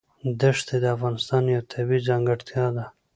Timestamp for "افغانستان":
0.95-1.43